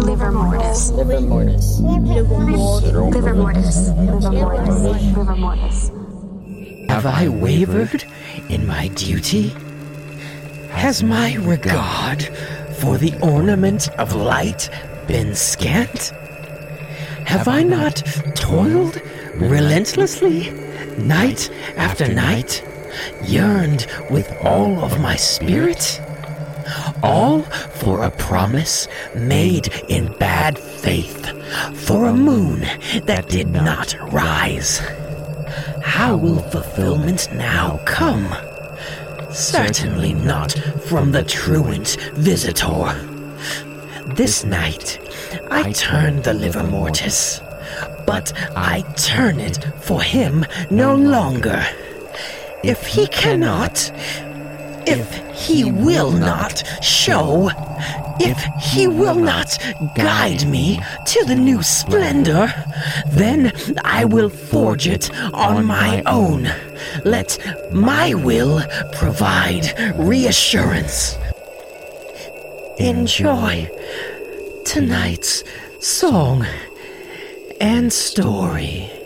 Liber 0.00 0.32
mortis. 0.32 0.90
Liber 0.92 1.20
mortis. 1.20 1.78
Liber 1.80 3.34
mortis. 3.34 3.88
Liber 3.90 5.36
mortis. 5.36 5.90
Have 6.88 7.04
I 7.04 7.28
wavered 7.28 8.04
in 8.48 8.66
my 8.66 8.88
duty? 8.88 9.54
Has 10.70 11.02
my 11.02 11.34
regard 11.34 12.24
for 12.78 12.96
the 12.96 13.14
ornament 13.22 13.90
of 13.98 14.14
light 14.14 14.70
been 15.06 15.34
scant? 15.34 16.12
Have 17.26 17.46
I 17.46 17.62
not 17.62 17.96
toiled 18.34 19.00
relentlessly, 19.34 20.50
night 20.96 21.50
after 21.76 22.12
night, 22.12 22.64
yearned 23.22 23.86
with 24.10 24.32
all 24.42 24.82
of 24.82 24.98
my 25.00 25.16
spirit? 25.16 26.00
All 27.02 27.42
for 27.42 28.04
a 28.04 28.10
promise 28.10 28.86
made 29.14 29.68
in 29.88 30.12
bad 30.18 30.58
faith, 30.58 31.26
for 31.86 32.06
a 32.06 32.14
moon 32.14 32.60
that 33.04 33.28
did 33.28 33.48
not 33.48 33.96
rise. 34.12 34.78
How 35.82 36.16
will 36.16 36.40
fulfillment 36.50 37.28
now 37.32 37.80
come? 37.86 38.34
Certainly 39.32 40.14
not 40.14 40.52
from 40.88 41.12
the 41.12 41.24
truant 41.24 41.96
visitor. 42.14 42.94
This 44.14 44.44
night, 44.44 44.98
I 45.50 45.72
turn 45.72 46.22
the 46.22 46.34
liber 46.34 46.64
mortis, 46.64 47.40
but 48.06 48.32
I 48.56 48.82
turn 48.96 49.40
it 49.40 49.64
for 49.80 50.02
him 50.02 50.44
no 50.70 50.94
longer. 50.94 51.64
If 52.62 52.86
he 52.86 53.06
cannot, 53.06 53.90
if 54.86 55.14
he 55.34 55.64
will 55.64 56.10
not 56.10 56.62
show, 56.82 57.50
if 58.20 58.38
he 58.62 58.86
will 58.86 59.14
not 59.14 59.58
guide 59.96 60.46
me 60.46 60.80
to 61.06 61.24
the 61.24 61.34
new 61.34 61.62
splendor, 61.62 62.52
then 63.08 63.52
I 63.84 64.04
will 64.04 64.28
forge 64.28 64.86
it 64.86 65.10
on 65.32 65.64
my 65.64 66.02
own. 66.06 66.48
Let 67.04 67.38
my 67.72 68.14
will 68.14 68.62
provide 68.92 69.94
reassurance. 69.96 71.16
Enjoy 72.78 73.70
tonight's 74.64 75.44
song 75.80 76.46
and 77.60 77.92
story. 77.92 78.99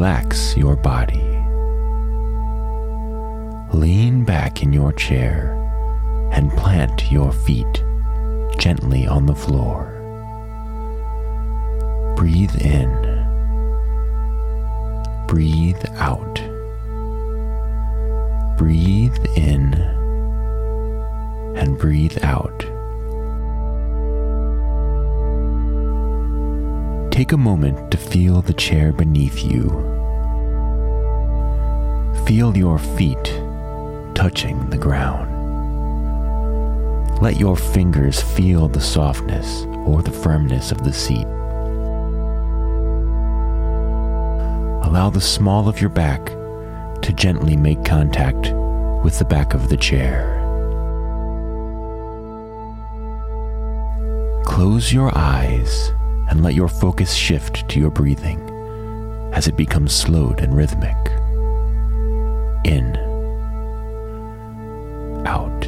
Relax 0.00 0.56
your 0.56 0.76
body. 0.76 1.28
Lean 3.78 4.24
back 4.24 4.62
in 4.62 4.72
your 4.72 4.94
chair 4.94 5.52
and 6.32 6.50
plant 6.52 7.12
your 7.12 7.30
feet 7.30 7.84
gently 8.58 9.06
on 9.06 9.26
the 9.26 9.34
floor. 9.34 9.92
Breathe 12.16 12.56
in. 12.62 12.90
Breathe 15.28 15.84
out. 15.96 16.40
Breathe 18.56 19.22
in 19.36 19.74
and 21.56 21.76
breathe 21.76 22.16
out. 22.22 22.58
Take 27.12 27.32
a 27.32 27.36
moment 27.36 27.90
to 27.90 27.98
feel 27.98 28.40
the 28.40 28.54
chair 28.54 28.94
beneath 28.94 29.44
you. 29.44 29.89
Feel 32.30 32.56
your 32.56 32.78
feet 32.78 33.24
touching 34.14 34.70
the 34.70 34.78
ground. 34.78 35.28
Let 37.20 37.40
your 37.40 37.56
fingers 37.56 38.22
feel 38.22 38.68
the 38.68 38.80
softness 38.80 39.64
or 39.84 40.00
the 40.00 40.12
firmness 40.12 40.70
of 40.70 40.84
the 40.84 40.92
seat. 40.92 41.26
Allow 44.86 45.10
the 45.10 45.20
small 45.20 45.68
of 45.68 45.80
your 45.80 45.90
back 45.90 46.24
to 47.02 47.12
gently 47.12 47.56
make 47.56 47.84
contact 47.84 48.52
with 49.02 49.18
the 49.18 49.24
back 49.24 49.52
of 49.52 49.68
the 49.68 49.76
chair. 49.76 50.36
Close 54.44 54.92
your 54.92 55.10
eyes 55.18 55.92
and 56.28 56.44
let 56.44 56.54
your 56.54 56.68
focus 56.68 57.12
shift 57.12 57.68
to 57.70 57.80
your 57.80 57.90
breathing 57.90 58.38
as 59.32 59.48
it 59.48 59.56
becomes 59.56 59.92
slowed 59.92 60.38
and 60.38 60.56
rhythmic. 60.56 61.19
In, 62.70 62.94
out, 65.26 65.66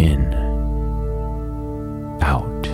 in, 0.00 0.32
out, 2.22 2.66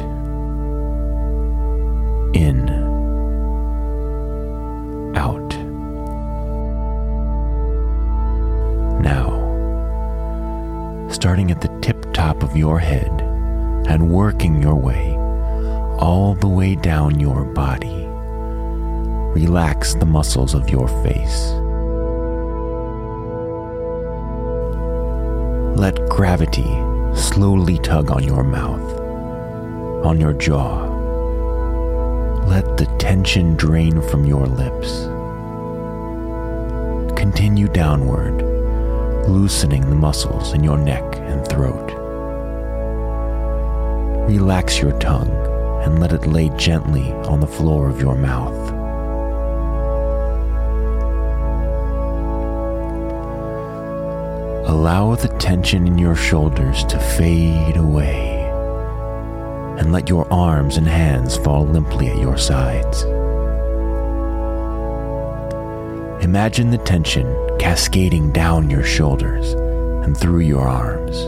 in, 2.33 2.69
out. 5.17 5.51
Now, 9.03 9.27
starting 11.11 11.51
at 11.51 11.61
the 11.61 11.77
tip 11.81 12.13
top 12.13 12.45
of 12.45 12.57
your 12.57 12.79
head 12.79 13.11
and 13.89 14.11
working 14.11 14.63
your 14.63 14.77
way 14.77 15.17
all 15.99 16.37
the 16.37 16.47
way 16.47 16.77
down 16.77 17.19
your 17.19 17.45
body. 17.47 18.02
Relax 19.35 19.95
the 19.95 20.05
muscles 20.05 20.53
of 20.53 20.69
your 20.69 20.89
face. 21.03 21.53
Let 25.75 26.07
gravity 26.11 26.71
slowly 27.15 27.79
tug 27.79 28.11
on 28.11 28.23
your 28.25 28.45
mouth, 28.45 29.01
on 30.05 30.21
your 30.21 30.35
jaw. 30.35 30.85
Let 32.47 32.77
the 32.77 32.85
tension 32.99 33.57
drain 33.57 34.03
from 34.03 34.27
your 34.27 34.47
lips. 34.47 35.07
Continue 37.19 37.69
downward, 37.69 38.43
loosening 39.29 39.89
the 39.89 39.97
muscles 39.97 40.53
in 40.53 40.63
your 40.63 40.77
neck 40.77 41.17
and 41.17 41.49
throat. 41.49 41.91
Relax 44.29 44.79
your 44.79 44.93
tongue 44.99 45.31
and 45.83 46.01
let 46.01 46.13
it 46.13 46.27
lay 46.27 46.51
gently 46.51 47.13
on 47.25 47.41
the 47.41 47.47
floor 47.47 47.89
of 47.89 47.99
your 47.99 48.15
mouth. 48.15 48.82
Allow 54.73 55.17
the 55.17 55.29
tension 55.29 55.87
in 55.87 55.99
your 55.99 56.17
shoulders 56.17 56.83
to 56.85 56.99
fade 56.99 57.77
away 57.77 58.41
and 59.79 59.93
let 59.93 60.09
your 60.09 60.27
arms 60.33 60.79
and 60.79 60.87
hands 60.87 61.37
fall 61.37 61.67
limply 61.67 62.09
at 62.09 62.17
your 62.17 62.39
sides. 62.39 63.03
Imagine 66.25 66.71
the 66.71 66.79
tension 66.79 67.27
cascading 67.59 68.33
down 68.33 68.71
your 68.71 68.83
shoulders 68.83 69.53
and 70.07 70.17
through 70.17 70.41
your 70.41 70.67
arms, 70.67 71.19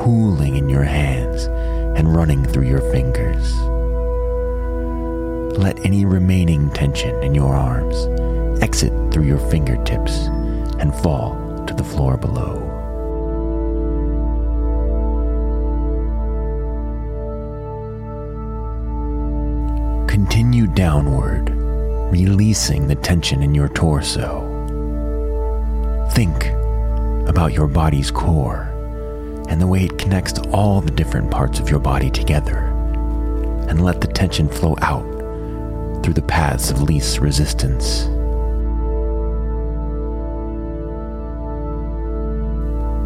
pooling 0.00 0.56
in 0.56 0.70
your 0.70 0.84
hands 0.84 1.44
and 1.98 2.16
running 2.16 2.42
through 2.42 2.66
your 2.66 2.80
fingers. 2.90 3.60
Let 5.58 5.84
any 5.84 6.06
remaining 6.06 6.70
tension 6.70 7.22
in 7.22 7.34
your 7.34 7.54
arms 7.54 8.62
exit 8.62 8.94
through 9.12 9.24
your 9.24 9.50
fingertips 9.50 10.12
and 10.80 10.94
fall 10.94 11.42
to 11.66 11.74
the 11.74 11.84
floor 11.84 12.16
below. 12.16 12.71
Downward, 20.74 21.50
releasing 22.10 22.86
the 22.86 22.94
tension 22.94 23.42
in 23.42 23.54
your 23.54 23.68
torso. 23.68 24.48
Think 26.12 26.46
about 27.28 27.52
your 27.52 27.66
body's 27.66 28.10
core 28.10 28.68
and 29.48 29.60
the 29.60 29.66
way 29.66 29.84
it 29.84 29.98
connects 29.98 30.38
all 30.52 30.80
the 30.80 30.90
different 30.90 31.30
parts 31.30 31.58
of 31.60 31.68
your 31.68 31.78
body 31.78 32.10
together, 32.10 32.58
and 33.68 33.84
let 33.84 34.00
the 34.00 34.06
tension 34.06 34.48
flow 34.48 34.76
out 34.80 35.04
through 36.02 36.14
the 36.14 36.22
paths 36.22 36.70
of 36.70 36.82
least 36.82 37.18
resistance. 37.18 38.06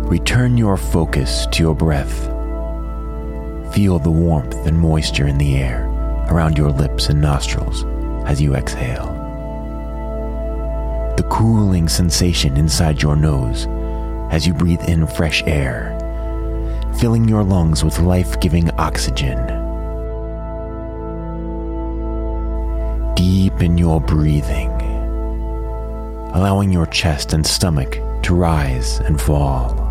Return 0.09 0.57
your 0.57 0.77
focus 0.77 1.47
to 1.53 1.63
your 1.65 1.75
breath. 1.75 2.27
Feel 3.75 3.99
the 3.99 4.11
warmth 4.11 4.55
and 4.67 4.79
moisture 4.79 5.27
in 5.27 5.37
the 5.37 5.57
air 5.57 5.86
around 6.29 6.59
your 6.59 6.71
lips 6.71 7.09
and 7.09 7.21
nostrils 7.21 7.85
as 8.27 8.41
you 8.41 8.55
exhale. 8.55 9.13
The 11.17 11.27
cooling 11.31 11.89
sensation 11.89 12.57
inside 12.57 13.01
your 13.01 13.17
nose 13.17 13.67
as 14.31 14.47
you 14.47 14.53
breathe 14.53 14.83
in 14.89 15.07
fresh 15.07 15.43
air, 15.47 15.97
filling 16.99 17.29
your 17.29 17.45
lungs 17.45 17.85
with 17.85 18.01
life 18.01 18.39
giving 18.41 18.71
oxygen. 18.73 19.39
Deep 23.15 23.63
in 23.63 23.79
your 23.79 24.01
breathing, 24.01 24.71
allowing 26.35 26.73
your 26.73 26.87
chest 26.87 27.33
and 27.33 27.47
stomach 27.47 27.99
to 28.23 28.35
rise 28.35 28.99
and 29.01 29.21
fall. 29.21 29.87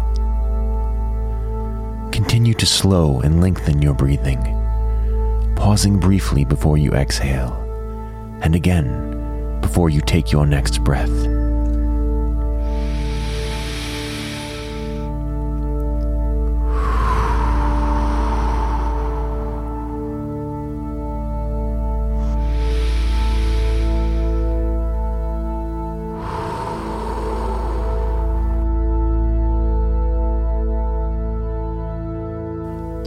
Continue 2.11 2.53
to 2.53 2.65
slow 2.65 3.19
and 3.21 3.41
lengthen 3.41 3.81
your 3.81 3.93
breathing, 3.93 4.41
pausing 5.65 5.99
briefly 5.99 6.45
before 6.45 6.77
you 6.77 6.91
exhale, 6.91 7.51
and 8.43 8.53
again 8.53 9.59
before 9.61 9.89
you 9.89 9.99
take 9.99 10.31
your 10.31 10.45
next 10.45 10.83
breath. 10.83 11.09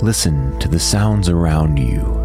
Listen 0.03 0.59
to 0.59 0.67
the 0.67 0.81
sounds 0.81 1.29
around 1.29 1.79
you, 1.79 2.18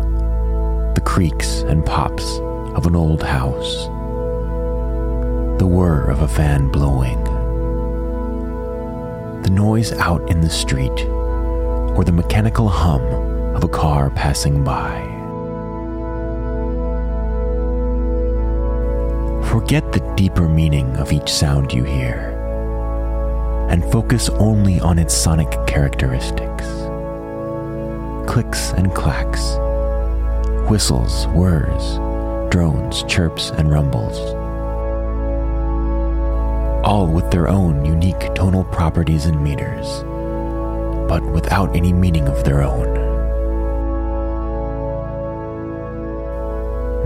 the 0.96 1.02
creaks 1.02 1.62
and 1.62 1.86
pops 1.86 2.40
of 2.76 2.86
an 2.86 2.96
old 2.96 3.24
house, 3.24 3.88
the 5.60 5.66
whir 5.66 6.10
of 6.10 6.22
a 6.22 6.28
fan 6.28 6.70
blowing, 6.70 7.24
the 9.44 9.50
noise 9.50 9.92
out 9.94 10.30
in 10.30 10.42
the 10.42 10.50
street, 10.50 11.06
or 11.96 12.04
the 12.04 12.12
mechanical 12.12 12.70
hum 12.70 13.02
of 13.56 13.64
a 13.64 13.68
car 13.68 14.10
passing 14.10 14.64
by. 14.64 15.02
Forget 19.50 19.92
the 19.92 20.14
deeper 20.16 20.48
meaning 20.48 20.96
of 20.98 21.12
each 21.12 21.30
sound 21.30 21.74
you 21.74 21.84
hear 21.84 22.32
and 23.70 23.84
focus 23.92 24.30
only 24.30 24.80
on 24.80 25.00
its 25.00 25.14
sonic 25.14 25.50
characteristics 25.66 26.68
clicks 28.28 28.72
and 28.72 28.94
clacks, 28.96 29.58
whistles, 30.70 31.26
whirs, 31.28 31.98
drones, 32.52 33.04
chirps, 33.04 33.50
and 33.52 33.72
rumbles. 33.72 34.18
All 36.86 37.08
with 37.08 37.32
their 37.32 37.48
own 37.48 37.86
unique 37.86 38.34
tonal 38.36 38.66
properties 38.66 39.26
and 39.26 39.42
meters, 39.42 40.04
but 41.08 41.24
without 41.24 41.76
any 41.76 41.94
meaning 41.94 42.28
of 42.28 42.44
their 42.44 42.62
own. 42.62 42.94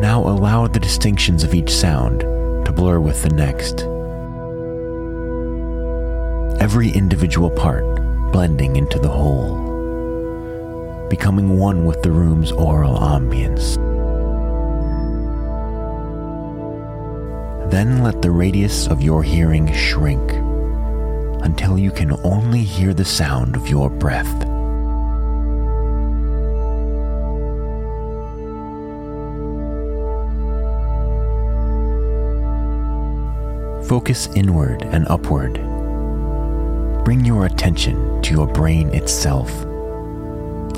Now 0.02 0.22
allow 0.22 0.68
the 0.68 0.80
distinctions 0.80 1.44
of 1.44 1.54
each 1.54 1.70
sound 1.70 2.22
to 2.66 2.72
blur 2.72 3.00
with 3.00 3.24
the 3.24 3.30
next. 3.30 3.82
Every 6.62 6.90
individual 6.90 7.50
part 7.50 7.84
blending 8.32 8.76
into 8.76 9.00
the 9.00 9.10
whole 9.10 9.77
becoming 11.10 11.58
one 11.58 11.86
with 11.86 12.02
the 12.02 12.12
room's 12.12 12.52
aural 12.52 12.98
ambience. 12.98 13.76
Then 17.72 18.02
let 18.02 18.22
the 18.22 18.32
radius 18.32 18.88
of 18.88 19.02
your 19.02 19.24
hearing 19.24 19.74
shrink 19.74 20.32
until 21.44 21.78
you 21.78 21.92
can 21.92 22.14
only 22.24 22.64
hear 22.64 22.94
the 22.94 23.06
sound 23.06 23.56
of 23.56 23.68
your 23.68 23.90
breath. 23.90 24.28
Focus 33.88 34.28
inward 34.36 34.82
and 34.84 35.08
upward. 35.08 35.54
Bring 37.06 37.24
your 37.24 37.46
attention 37.46 38.22
to 38.22 38.34
your 38.34 38.48
brain 38.48 38.90
itself 38.94 39.67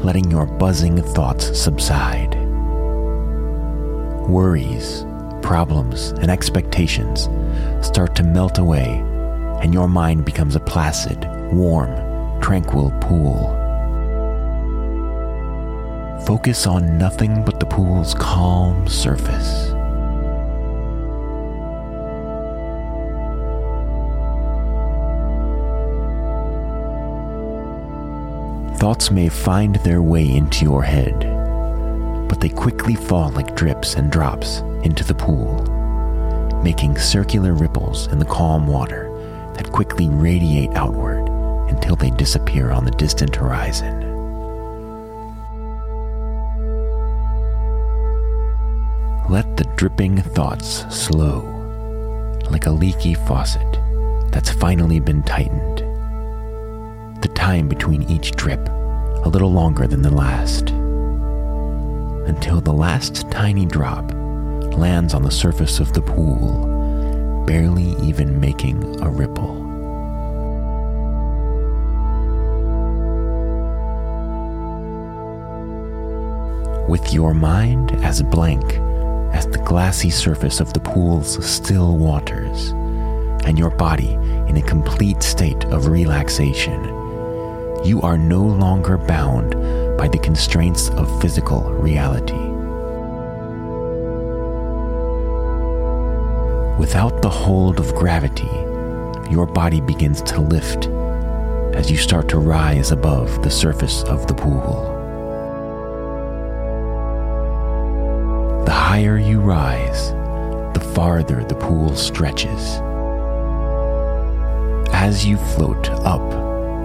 letting 0.04 0.30
your 0.30 0.46
buzzing 0.46 1.02
thoughts 1.02 1.60
subside. 1.60 2.36
Worries, 4.28 5.06
problems, 5.42 6.10
and 6.22 6.30
expectations 6.30 7.30
start 7.86 8.16
to 8.16 8.24
melt 8.24 8.58
away, 8.58 9.04
and 9.62 9.74
your 9.74 9.90
mind 9.90 10.26
becomes 10.26 10.56
a 10.56 10.60
placid, 10.60 11.28
warm, 11.52 11.90
tranquil 12.42 12.92
pool. 13.02 13.56
Focus 16.26 16.68
on 16.68 16.98
nothing 16.98 17.44
but 17.44 17.60
the 17.60 17.66
pool's 17.66 18.14
calm 18.14 18.88
surface. 18.88 19.74
Thoughts 28.80 29.12
may 29.12 29.28
find 29.28 29.76
their 29.76 30.02
way 30.02 30.26
into 30.26 30.64
your 30.64 30.82
head, 30.82 31.20
but 32.30 32.40
they 32.40 32.48
quickly 32.48 32.96
fall 32.96 33.30
like 33.32 33.54
drips 33.54 33.96
and 33.96 34.10
drops 34.10 34.60
into 34.86 35.04
the 35.04 35.14
pool, 35.14 35.66
making 36.64 36.98
circular 36.98 37.54
ripples 37.54 38.08
in 38.08 38.20
the 38.20 38.26
calm 38.26 38.68
water 38.68 39.10
that 39.56 39.74
quickly 39.74 40.08
radiate 40.08 40.74
outward 40.76 41.28
until 41.70 41.98
they 41.98 42.10
disappear 42.12 42.72
on 42.72 42.86
the 42.86 42.92
distant 42.92 43.36
horizon. 43.36 44.00
Let 49.30 49.58
the 49.58 49.70
dripping 49.76 50.22
thoughts 50.22 50.86
slow, 50.90 51.42
like 52.50 52.66
a 52.66 52.72
leaky 52.72 53.14
faucet 53.14 53.78
that's 54.32 54.52
finally 54.52 55.02
been 55.02 55.22
tightened 55.24 55.89
the 57.22 57.28
time 57.30 57.68
between 57.68 58.04
each 58.04 58.32
drip 58.32 58.70
a 59.24 59.30
little 59.30 59.52
longer 59.52 59.88
than 59.88 60.02
the 60.02 60.14
last, 60.14 60.70
until 62.30 62.62
the 62.62 62.72
last 62.72 63.30
tiny 63.30 63.66
drop 63.66 64.10
lands 64.74 65.14
on 65.14 65.24
the 65.24 65.32
surface 65.32 65.82
of 65.82 65.92
the 65.92 66.02
pool, 66.02 67.44
barely 67.46 67.96
even 68.02 68.40
making 68.40 69.02
a 69.02 69.10
ripple. 69.10 69.56
With 76.88 77.14
your 77.14 77.34
mind 77.34 77.92
as 78.06 78.22
blank 78.24 78.64
as 79.34 79.46
the 79.48 79.62
glassy 79.66 80.10
surface 80.10 80.62
of 80.62 80.72
the 80.74 80.80
pool's 80.80 81.46
still 81.46 81.98
waters, 81.98 82.70
and 83.46 83.60
your 83.60 83.72
body 83.72 84.14
in 84.48 84.56
a 84.56 84.62
complete 84.62 85.22
state 85.22 85.66
of 85.66 85.88
relaxation 85.88 86.99
you 87.86 88.02
are 88.02 88.18
no 88.18 88.42
longer 88.42 88.98
bound 88.98 89.52
by 89.98 90.08
the 90.08 90.20
constraints 90.20 90.90
of 90.90 91.22
physical 91.22 91.62
reality. 91.74 92.34
Without 96.80 97.22
the 97.22 97.30
hold 97.30 97.80
of 97.80 97.94
gravity, 97.96 98.50
your 99.30 99.46
body 99.46 99.82
begins 99.82 100.22
to 100.24 100.40
lift 100.42 100.88
as 101.76 101.92
you 101.92 101.98
start 101.98 102.28
to 102.30 102.40
rise 102.40 102.92
above 102.92 103.44
the 103.44 103.52
surface 103.52 104.04
of 104.04 104.28
the 104.28 104.34
pool. 104.34 104.96
The 108.66 108.72
higher 108.72 109.18
you 109.18 109.40
rise, 109.40 110.12
the 110.74 110.92
farther 110.96 111.44
the 111.44 111.56
pool 111.56 111.96
stretches. 111.96 112.80
As 114.94 115.26
you 115.26 115.38
float 115.38 115.90
up 115.90 116.22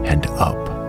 and 0.07 0.27
up, 0.27 0.84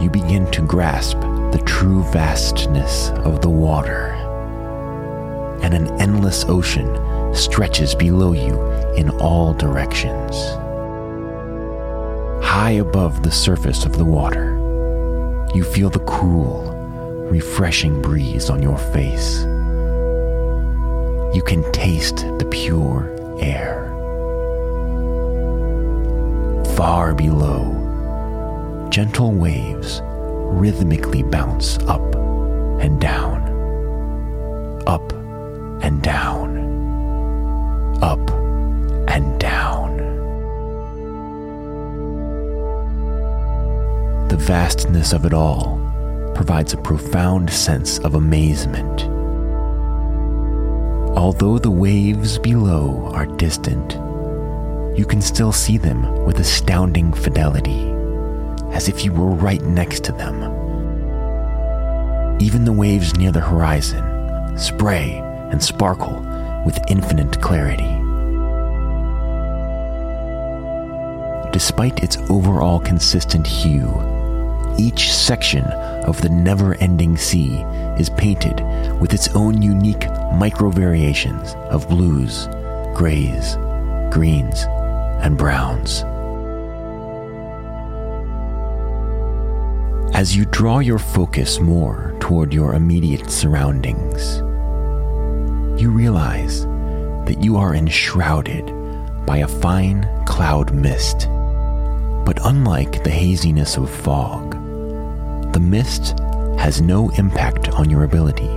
you 0.00 0.10
begin 0.10 0.50
to 0.52 0.62
grasp 0.62 1.18
the 1.20 1.62
true 1.64 2.02
vastness 2.04 3.10
of 3.24 3.40
the 3.40 3.50
water. 3.50 4.08
And 5.62 5.74
an 5.74 5.88
endless 6.00 6.44
ocean 6.44 7.34
stretches 7.34 7.94
below 7.94 8.32
you 8.32 8.60
in 8.94 9.10
all 9.20 9.52
directions. 9.54 10.34
High 12.44 12.76
above 12.80 13.22
the 13.22 13.30
surface 13.30 13.84
of 13.84 13.96
the 13.96 14.04
water, 14.04 14.56
you 15.54 15.64
feel 15.64 15.90
the 15.90 16.00
cool, 16.00 16.72
refreshing 17.30 18.00
breeze 18.02 18.50
on 18.50 18.62
your 18.62 18.78
face. 18.78 19.42
You 21.34 21.42
can 21.44 21.70
taste 21.72 22.16
the 22.38 22.48
pure 22.50 23.14
air. 23.40 23.92
Far 26.76 27.14
below, 27.14 27.75
gentle 28.90 29.32
waves 29.32 30.00
rhythmically 30.04 31.22
bounce 31.22 31.78
up 31.80 32.14
and 32.80 33.00
down, 33.00 33.42
up 34.86 35.12
and 35.82 36.02
down, 36.02 36.56
up 38.02 38.30
and 39.08 39.38
down. 39.40 39.96
The 44.28 44.36
vastness 44.36 45.12
of 45.12 45.24
it 45.24 45.32
all 45.32 45.78
provides 46.34 46.72
a 46.72 46.78
profound 46.78 47.50
sense 47.50 47.98
of 48.00 48.14
amazement. 48.14 49.04
Although 51.16 51.58
the 51.58 51.70
waves 51.70 52.38
below 52.38 53.10
are 53.14 53.26
distant, 53.26 53.94
you 54.96 55.06
can 55.06 55.22
still 55.22 55.52
see 55.52 55.78
them 55.78 56.24
with 56.24 56.38
astounding 56.40 57.12
fidelity, 57.12 57.95
as 58.76 58.90
if 58.90 59.06
you 59.06 59.10
were 59.10 59.30
right 59.30 59.62
next 59.62 60.04
to 60.04 60.12
them. 60.12 60.36
Even 62.38 62.66
the 62.66 62.72
waves 62.72 63.16
near 63.16 63.32
the 63.32 63.40
horizon 63.40 64.04
spray 64.58 65.18
and 65.50 65.62
sparkle 65.64 66.20
with 66.66 66.78
infinite 66.86 67.40
clarity. 67.40 67.90
Despite 71.52 72.02
its 72.02 72.18
overall 72.28 72.78
consistent 72.78 73.46
hue, 73.46 73.90
each 74.78 75.10
section 75.10 75.64
of 76.04 76.20
the 76.20 76.28
never 76.28 76.74
ending 76.74 77.16
sea 77.16 77.62
is 77.98 78.10
painted 78.10 78.60
with 79.00 79.14
its 79.14 79.28
own 79.28 79.62
unique 79.62 80.06
micro 80.34 80.68
variations 80.68 81.54
of 81.70 81.88
blues, 81.88 82.46
grays, 82.94 83.56
greens, 84.12 84.64
and 85.22 85.38
browns. 85.38 86.04
As 90.16 90.34
you 90.34 90.46
draw 90.46 90.78
your 90.78 90.98
focus 90.98 91.60
more 91.60 92.16
toward 92.20 92.54
your 92.54 92.72
immediate 92.72 93.30
surroundings, 93.30 94.38
you 95.78 95.90
realize 95.90 96.64
that 97.26 97.44
you 97.44 97.58
are 97.58 97.74
enshrouded 97.74 98.64
by 99.26 99.36
a 99.36 99.46
fine 99.46 100.08
cloud 100.24 100.72
mist. 100.72 101.28
But 102.24 102.38
unlike 102.46 103.04
the 103.04 103.10
haziness 103.10 103.76
of 103.76 103.90
fog, 103.90 104.52
the 105.52 105.60
mist 105.60 106.18
has 106.58 106.80
no 106.80 107.10
impact 107.18 107.68
on 107.68 107.90
your 107.90 108.04
ability 108.04 108.48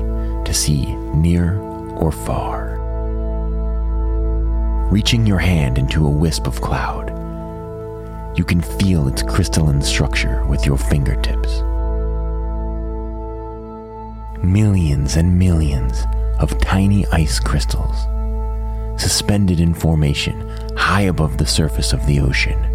to 0.45 0.53
see 0.53 0.85
near 1.13 1.59
or 1.97 2.13
far. 2.13 2.77
Reaching 4.89 5.27
your 5.27 5.39
hand 5.39 5.77
into 5.77 6.07
a 6.07 6.09
wisp 6.09 6.47
of 6.47 6.61
cloud, 6.61 7.18
you 8.35 8.43
can 8.43 8.61
feel 8.61 9.07
its 9.07 9.23
crystalline 9.23 9.81
structure 9.81 10.45
with 10.45 10.65
your 10.65 10.77
fingertips. 10.77 11.61
Millions 14.43 15.15
and 15.15 15.37
millions 15.37 16.03
of 16.39 16.59
tiny 16.61 17.05
ice 17.07 17.39
crystals, 17.39 17.95
suspended 19.01 19.59
in 19.59 19.73
formation 19.73 20.47
high 20.77 21.01
above 21.01 21.37
the 21.37 21.45
surface 21.45 21.93
of 21.93 22.05
the 22.05 22.19
ocean 22.19 22.69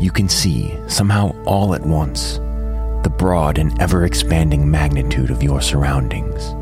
you 0.00 0.12
can 0.12 0.28
see, 0.28 0.78
somehow 0.86 1.34
all 1.44 1.74
at 1.74 1.82
once, 1.82 2.34
the 3.02 3.12
broad 3.18 3.58
and 3.58 3.80
ever 3.82 4.04
expanding 4.04 4.70
magnitude 4.70 5.30
of 5.30 5.42
your 5.42 5.60
surroundings, 5.60 6.54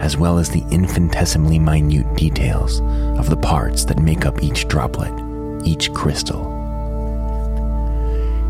as 0.00 0.16
well 0.16 0.38
as 0.38 0.48
the 0.48 0.64
infinitesimally 0.70 1.58
minute 1.58 2.14
details 2.14 2.80
of 3.18 3.28
the 3.28 3.36
parts 3.36 3.84
that 3.86 3.98
make 3.98 4.24
up 4.24 4.44
each 4.44 4.68
droplet, 4.68 5.12
each 5.66 5.92
crystal. 5.92 6.54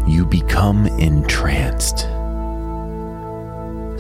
You 0.07 0.27
become 0.27 0.87
entranced, 0.87 2.01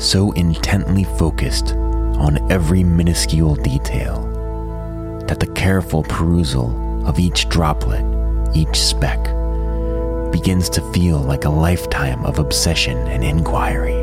so 0.00 0.32
intently 0.32 1.04
focused 1.04 1.73
on 1.73 2.52
every 2.52 2.85
minuscule 2.85 3.56
detail 3.56 4.23
that 5.26 5.40
the 5.40 5.46
careful 5.49 6.04
perusal 6.04 7.08
of 7.08 7.18
each 7.18 7.49
droplet, 7.49 8.04
each 8.54 8.76
speck, 8.76 9.23
begins 10.30 10.68
to 10.70 10.92
feel 10.92 11.18
like 11.18 11.44
a 11.44 11.50
lifetime 11.50 12.25
of 12.25 12.38
obsession 12.38 12.96
and 13.08 13.25
inquiry. 13.25 13.94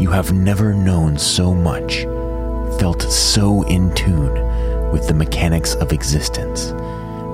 You 0.00 0.10
have 0.10 0.32
never 0.32 0.72
known 0.72 1.18
so 1.18 1.54
much, 1.54 2.04
felt 2.78 3.02
so 3.02 3.62
in 3.64 3.92
tune 3.94 4.36
with 4.92 5.06
the 5.06 5.14
mechanics 5.14 5.74
of 5.74 5.92
existence, 5.92 6.72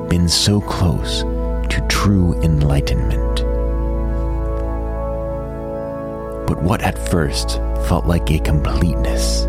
been 0.08 0.28
so 0.28 0.60
close 0.60 1.22
to 1.68 1.86
true 1.88 2.34
enlightenment. 2.42 3.36
But 6.46 6.62
what 6.62 6.82
at 6.82 6.98
first 7.08 7.58
felt 7.88 8.06
like 8.06 8.30
a 8.30 8.38
completeness, 8.38 9.44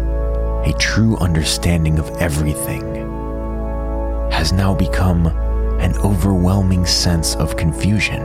a 0.66 0.74
true 0.80 1.18
understanding 1.18 2.00
of 2.00 2.10
everything, 2.18 2.84
has 4.32 4.54
now 4.54 4.74
become 4.74 5.28
an 5.80 5.98
overwhelming 5.98 6.86
sense 6.86 7.36
of 7.36 7.58
confusion 7.58 8.22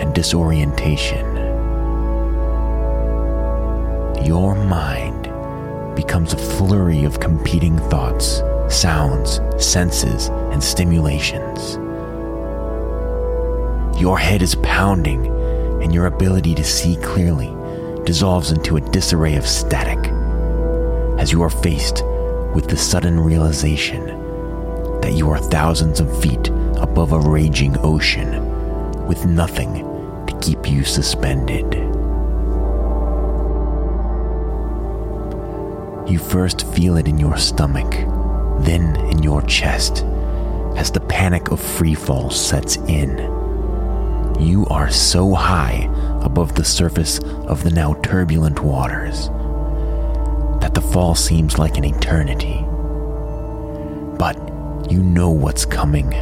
and 0.00 0.12
disorientation. 0.14 1.26
Your 4.24 4.54
mind 4.54 5.24
becomes 5.94 6.32
a 6.32 6.36
flurry 6.36 7.04
of 7.04 7.20
competing 7.20 7.78
thoughts, 7.78 8.42
sounds, 8.72 9.40
senses, 9.58 10.28
and 10.52 10.62
stimulations. 10.62 11.76
Your 14.00 14.18
head 14.18 14.42
is 14.42 14.54
pounding, 14.56 15.26
and 15.82 15.92
your 15.92 16.06
ability 16.06 16.54
to 16.54 16.64
see 16.64 16.96
clearly 16.96 17.54
dissolves 18.04 18.50
into 18.50 18.76
a 18.76 18.80
disarray 18.80 19.36
of 19.36 19.46
static 19.46 19.98
as 21.18 21.32
you 21.32 21.42
are 21.42 21.50
faced 21.50 22.02
with 22.54 22.66
the 22.68 22.76
sudden 22.76 23.20
realization 23.20 24.06
that 25.00 25.12
you 25.12 25.30
are 25.30 25.38
thousands 25.38 26.00
of 26.00 26.22
feet 26.22 26.48
above 26.78 27.12
a 27.12 27.20
raging 27.20 27.76
ocean 27.80 28.46
with 29.06 29.26
nothing 29.26 29.74
to 30.26 30.38
keep 30.40 30.70
you 30.70 30.84
suspended. 30.84 31.74
You 36.10 36.18
first 36.18 36.66
feel 36.74 36.96
it 36.96 37.06
in 37.06 37.18
your 37.18 37.36
stomach, 37.36 37.92
then 38.64 38.96
in 39.10 39.22
your 39.22 39.42
chest, 39.42 40.04
as 40.76 40.90
the 40.90 41.00
panic 41.00 41.50
of 41.50 41.60
freefall 41.60 42.32
sets 42.32 42.76
in. 42.76 43.18
You 44.40 44.66
are 44.70 44.90
so 44.90 45.34
high 45.34 45.88
above 46.22 46.54
the 46.54 46.64
surface 46.64 47.18
of 47.18 47.62
the 47.62 47.70
now 47.70 47.94
turbulent 48.02 48.60
waters 48.60 49.28
that 50.60 50.72
the 50.74 50.80
fall 50.80 51.14
seems 51.14 51.58
like 51.58 51.76
an 51.76 51.84
eternity. 51.84 52.64
But 54.18 54.36
you 54.90 55.02
know 55.02 55.30
what's 55.30 55.64
coming. 55.64 56.12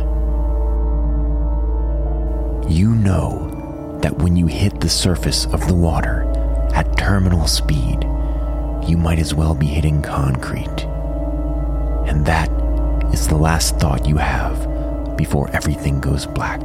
You 2.69 2.95
know 2.95 3.99
that 4.03 4.19
when 4.19 4.37
you 4.37 4.47
hit 4.47 4.81
the 4.81 4.89
surface 4.89 5.47
of 5.47 5.67
the 5.67 5.75
water 5.75 6.23
at 6.75 6.97
terminal 6.97 7.47
speed, 7.47 8.05
you 8.87 8.97
might 8.97 9.19
as 9.19 9.35
well 9.35 9.55
be 9.55 9.67
hitting 9.67 10.03
concrete. 10.03 10.88
And 12.09 12.25
that 12.25 12.51
is 13.13 13.29
the 13.29 13.37
last 13.37 13.79
thought 13.79 14.07
you 14.07 14.17
have 14.17 15.17
before 15.19 15.51
everything 15.51 16.01
goes 16.01 16.25
black. 16.25 16.63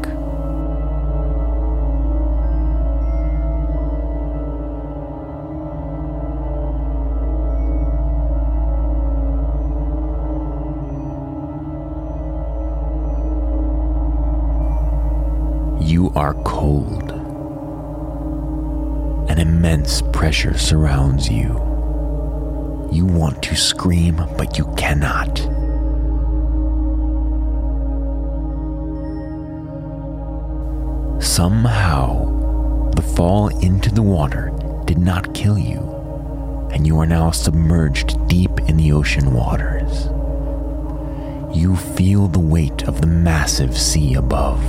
You 15.81 16.13
are 16.15 16.35
cold. 16.45 17.11
An 19.29 19.39
immense 19.39 20.01
pressure 20.01 20.57
surrounds 20.57 21.29
you. 21.29 21.72
You 22.93 23.07
want 23.07 23.41
to 23.41 23.55
scream, 23.55 24.17
but 24.37 24.59
you 24.59 24.71
cannot. 24.77 25.39
Somehow, 31.19 32.91
the 32.91 33.01
fall 33.01 33.47
into 33.47 33.91
the 33.91 34.03
water 34.03 34.51
did 34.85 34.99
not 34.99 35.33
kill 35.33 35.57
you, 35.57 35.79
and 36.71 36.85
you 36.85 36.99
are 36.99 37.07
now 37.07 37.31
submerged 37.31 38.27
deep 38.27 38.59
in 38.69 38.77
the 38.77 38.91
ocean 38.91 39.33
waters. 39.33 40.05
You 41.57 41.75
feel 41.75 42.27
the 42.27 42.39
weight 42.39 42.83
of 42.83 43.01
the 43.01 43.07
massive 43.07 43.75
sea 43.75 44.13
above. 44.13 44.61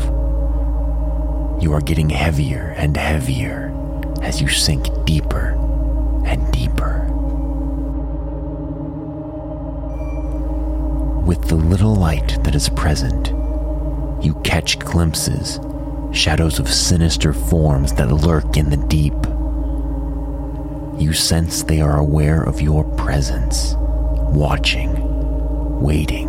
You 1.62 1.74
are 1.74 1.82
getting 1.82 2.08
heavier 2.08 2.72
and 2.78 2.96
heavier 2.96 3.70
as 4.22 4.40
you 4.40 4.48
sink 4.48 4.88
deeper 5.04 5.53
With 11.24 11.48
the 11.48 11.54
little 11.54 11.94
light 11.94 12.44
that 12.44 12.54
is 12.54 12.68
present, 12.68 13.28
you 14.22 14.34
catch 14.44 14.78
glimpses, 14.78 15.58
shadows 16.12 16.58
of 16.58 16.68
sinister 16.68 17.32
forms 17.32 17.94
that 17.94 18.12
lurk 18.12 18.58
in 18.58 18.68
the 18.68 18.76
deep. 18.76 19.14
You 21.00 21.14
sense 21.14 21.62
they 21.62 21.80
are 21.80 21.96
aware 21.98 22.42
of 22.42 22.60
your 22.60 22.84
presence, 22.96 23.74
watching, 23.78 24.92
waiting. 25.80 26.28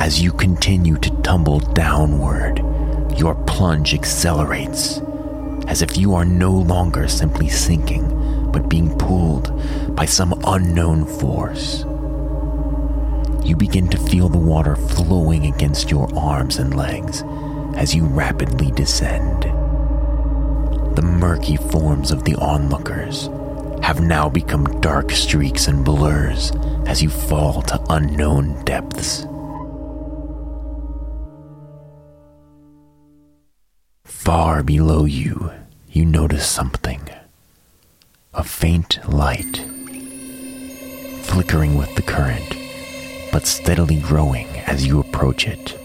As 0.00 0.22
you 0.22 0.30
continue 0.30 0.96
to 0.98 1.10
tumble 1.22 1.58
downward, 1.58 2.58
your 3.18 3.34
plunge 3.46 3.94
accelerates, 3.94 4.98
as 5.66 5.82
if 5.82 5.96
you 5.96 6.14
are 6.14 6.24
no 6.24 6.52
longer 6.52 7.08
simply 7.08 7.48
sinking, 7.48 8.52
but 8.52 8.68
being 8.68 8.96
pulled 8.96 9.50
by 9.96 10.04
some 10.04 10.40
unknown 10.46 11.04
force. 11.04 11.84
You 13.46 13.54
begin 13.54 13.86
to 13.90 13.96
feel 13.96 14.28
the 14.28 14.38
water 14.38 14.74
flowing 14.74 15.46
against 15.46 15.88
your 15.88 16.12
arms 16.18 16.58
and 16.58 16.76
legs 16.76 17.22
as 17.76 17.94
you 17.94 18.04
rapidly 18.04 18.72
descend. 18.72 19.44
The 20.96 21.02
murky 21.02 21.56
forms 21.56 22.10
of 22.10 22.24
the 22.24 22.34
onlookers 22.34 23.28
have 23.84 24.00
now 24.00 24.28
become 24.28 24.80
dark 24.80 25.12
streaks 25.12 25.68
and 25.68 25.84
blurs 25.84 26.50
as 26.86 27.00
you 27.00 27.08
fall 27.08 27.62
to 27.62 27.80
unknown 27.88 28.64
depths. 28.64 29.24
Far 34.04 34.64
below 34.64 35.04
you, 35.04 35.52
you 35.88 36.04
notice 36.04 36.48
something 36.48 37.00
a 38.34 38.42
faint 38.42 38.98
light, 39.08 39.58
flickering 41.22 41.76
with 41.76 41.94
the 41.94 42.02
current, 42.02 42.65
but 43.36 43.46
steadily 43.46 44.00
growing 44.00 44.46
as 44.60 44.86
you 44.86 44.98
approach 44.98 45.46
it. 45.46 45.78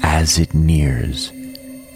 As 0.00 0.38
it 0.38 0.54
nears, 0.54 1.32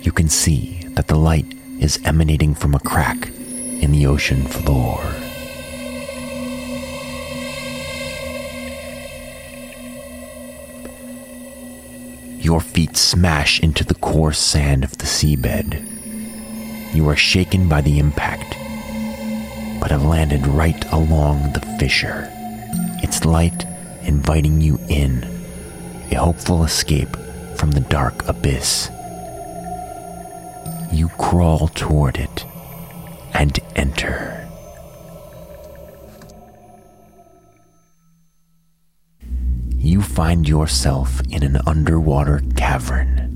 you 0.01 0.11
can 0.11 0.29
see 0.29 0.83
that 0.95 1.07
the 1.07 1.15
light 1.15 1.47
is 1.79 2.01
emanating 2.05 2.53
from 2.53 2.75
a 2.75 2.81
crack 2.81 3.29
in 3.29 3.93
the 3.93 4.07
ocean 4.07 4.43
floor. 4.43 5.01
Your 12.41 12.61
feet 12.61 12.97
smash 12.97 13.61
into 13.61 13.85
the 13.85 13.95
coarse 13.95 14.41
sand 14.41 14.83
of 14.83 14.99
the 14.99 15.07
seabed. 15.07 15.73
You 16.93 17.09
are 17.09 17.15
shaken 17.15 17.69
by 17.69 17.83
the 17.83 18.01
impact, 18.01 18.57
but 19.81 19.93
have 19.93 20.05
landed 20.05 20.45
right 20.49 20.85
along 20.93 21.53
the 21.53 21.61
fissure, 21.79 22.33
light 23.25 23.65
inviting 24.03 24.61
you 24.61 24.79
in, 24.89 25.25
a 26.11 26.15
hopeful 26.17 26.65
escape 26.65 27.17
from 27.57 27.71
the 27.71 27.81
dark 27.81 28.27
abyss. 28.29 28.91
You 30.93 31.09
crawl 31.19 31.69
toward 31.69 32.17
it 32.19 32.45
and 33.33 33.59
enter. 33.75 34.41
You 39.77 40.01
find 40.01 40.49
yourself 40.49 41.21
in 41.31 41.43
an 41.43 41.59
underwater 41.67 42.43
cavern. 42.57 43.31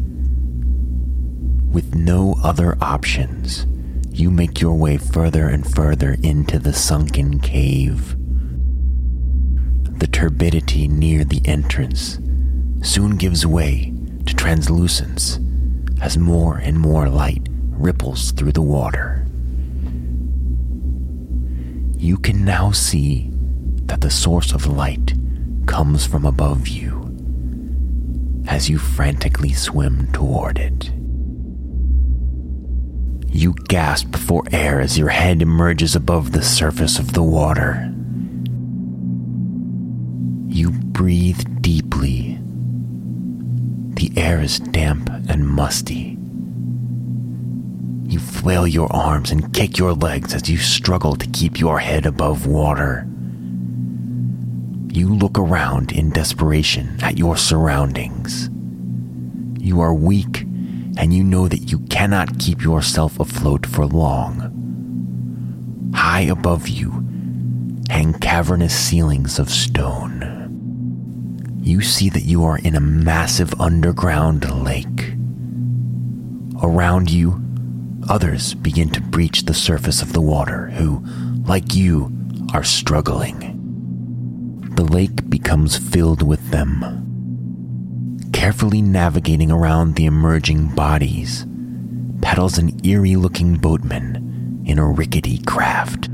With 1.73 1.95
no 1.95 2.39
other 2.43 2.79
options, 2.81 3.67
you 4.11 4.31
make 4.31 4.61
your 4.61 4.75
way 4.75 4.97
further 4.97 5.49
and 5.49 5.71
further 5.71 6.17
into 6.23 6.59
the 6.59 6.73
sunken 6.73 7.39
cave. 7.41 8.17
The 9.99 10.07
turbidity 10.07 10.87
near 10.87 11.25
the 11.25 11.43
entrance 11.45 12.19
soon 12.83 13.17
gives 13.17 13.45
way 13.45 13.93
to 14.27 14.35
translucence 14.35 15.41
as 16.01 16.17
more 16.17 16.59
and 16.59 16.79
more 16.79 17.09
light 17.09 17.49
ripples 17.51 18.31
through 18.33 18.53
the 18.53 18.63
water. 18.63 19.27
You 21.97 22.17
can 22.17 22.45
now 22.45 22.71
see 22.71 23.31
that 23.87 24.01
the 24.01 24.11
source 24.11 24.53
of 24.53 24.67
light 24.67 25.15
comes 25.67 26.07
from 26.07 26.25
above 26.25 26.69
you 26.69 26.97
as 28.47 28.71
you 28.71 28.79
frantically 28.79 29.53
swim 29.53 30.11
toward 30.13 30.59
it. 30.59 30.93
You 33.31 33.53
gasp 33.67 34.15
for 34.15 34.43
air 34.53 34.81
as 34.81 34.97
your 34.97 35.09
head 35.09 35.43
emerges 35.43 35.97
above 35.97 36.33
the 36.33 36.43
surface 36.43 36.99
of 36.99 37.13
the 37.13 37.23
water. 37.23 37.93
Breathe 40.99 41.63
deeply. 41.63 42.41
The 43.95 44.11
air 44.17 44.41
is 44.41 44.59
damp 44.59 45.09
and 45.29 45.47
musty. 45.47 46.19
You 48.13 48.19
flail 48.19 48.67
your 48.67 48.93
arms 48.93 49.31
and 49.31 49.55
kick 49.55 49.79
your 49.79 49.93
legs 49.93 50.35
as 50.35 50.51
you 50.51 50.57
struggle 50.57 51.15
to 51.15 51.27
keep 51.29 51.61
your 51.61 51.79
head 51.79 52.05
above 52.05 52.49
water. 52.49 53.07
You 54.93 55.15
look 55.15 55.39
around 55.39 55.93
in 55.93 56.11
desperation 56.11 56.99
at 57.01 57.17
your 57.17 57.37
surroundings. 57.37 58.51
You 59.65 59.81
are 59.81 59.95
weak 59.95 60.41
and 60.97 61.15
you 61.15 61.23
know 61.23 61.47
that 61.47 61.71
you 61.71 61.79
cannot 61.91 62.41
keep 62.41 62.65
yourself 62.65 63.21
afloat 63.21 63.67
for 63.67 63.87
long. 63.87 64.51
High 65.95 66.23
above 66.23 66.67
you 66.67 66.91
hang 67.89 68.15
cavernous 68.15 68.77
ceilings 68.77 69.39
of 69.39 69.49
stone. 69.49 70.38
You 71.69 71.83
see 71.83 72.09
that 72.09 72.25
you 72.25 72.45
are 72.45 72.57
in 72.57 72.75
a 72.75 72.81
massive 72.81 73.53
underground 73.61 74.65
lake. 74.65 75.13
Around 76.63 77.11
you, 77.11 77.45
others 78.09 78.55
begin 78.55 78.89
to 78.93 79.03
breach 79.03 79.43
the 79.43 79.53
surface 79.53 80.01
of 80.01 80.15
the 80.15 80.23
water 80.23 80.71
who, 80.71 81.05
like 81.47 81.75
you, 81.75 82.11
are 82.55 82.65
struggling. 82.65 84.71
The 84.77 84.85
lake 84.85 85.29
becomes 85.29 85.77
filled 85.77 86.23
with 86.23 86.51
them 86.51 87.05
carefully 88.33 88.81
navigating 88.81 89.51
around 89.51 89.97
the 89.97 90.07
emerging 90.07 90.69
bodies, 90.69 91.45
paddles 92.23 92.57
an 92.57 92.81
eerie 92.83 93.17
looking 93.17 93.57
boatman 93.57 94.63
in 94.65 94.79
a 94.79 94.87
rickety 94.87 95.37
craft. 95.43 96.09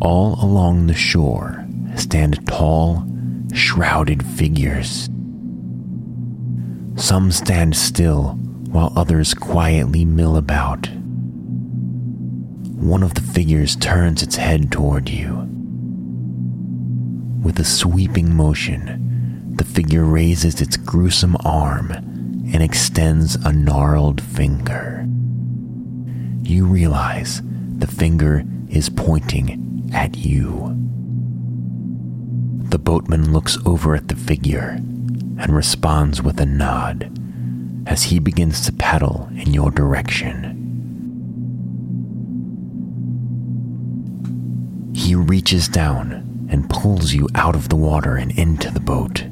All 0.00 0.44
along 0.44 0.88
the 0.88 0.94
shore 0.94 1.64
stand 1.94 2.44
tall, 2.48 3.04
shrouded 3.52 4.24
figures. 4.24 5.08
Some 6.96 7.30
stand 7.30 7.76
still 7.76 8.38
while 8.70 8.92
others 8.96 9.34
quietly 9.34 10.04
mill 10.04 10.36
about. 10.36 10.88
One 12.78 13.02
of 13.02 13.14
the 13.14 13.20
figures 13.20 13.76
turns 13.76 14.22
its 14.22 14.36
head 14.36 14.70
toward 14.70 15.08
you. 15.08 15.48
With 17.42 17.58
a 17.58 17.64
sweeping 17.64 18.34
motion, 18.34 19.54
the 19.56 19.64
figure 19.64 20.04
raises 20.04 20.60
its 20.60 20.76
gruesome 20.76 21.36
arm 21.44 21.90
and 21.90 22.62
extends 22.62 23.34
a 23.36 23.52
gnarled 23.52 24.20
finger. 24.20 25.06
You 26.42 26.66
realize 26.66 27.42
the 27.44 27.86
finger 27.86 28.44
is 28.68 28.88
pointing 28.88 29.90
at 29.92 30.16
you. 30.16 30.74
The 32.68 32.78
boatman 32.78 33.32
looks 33.32 33.56
over 33.64 33.94
at 33.94 34.08
the 34.08 34.16
figure 34.16 34.76
and 35.38 35.56
responds 35.56 36.20
with 36.20 36.38
a 36.38 36.44
nod 36.44 37.10
as 37.86 38.04
he 38.04 38.18
begins 38.18 38.60
to 38.66 38.72
paddle 38.72 39.28
in 39.34 39.54
your 39.54 39.70
direction. 39.70 40.54
He 44.94 45.14
reaches 45.14 45.68
down 45.68 46.48
and 46.50 46.68
pulls 46.68 47.14
you 47.14 47.26
out 47.34 47.54
of 47.54 47.70
the 47.70 47.76
water 47.76 48.16
and 48.16 48.38
into 48.38 48.70
the 48.70 48.80
boat. 48.80 49.24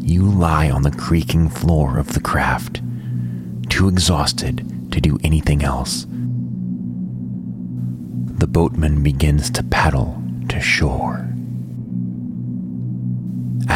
You 0.00 0.22
lie 0.22 0.70
on 0.70 0.82
the 0.82 0.92
creaking 0.92 1.48
floor 1.48 1.98
of 1.98 2.12
the 2.12 2.20
craft, 2.20 2.80
too 3.68 3.88
exhausted 3.88 4.92
to 4.92 5.00
do 5.00 5.18
anything 5.24 5.64
else. 5.64 6.06
The 8.38 8.46
boatman 8.46 9.02
begins 9.02 9.50
to 9.50 9.64
paddle 9.64 10.22
to 10.50 10.60
shore. 10.60 11.17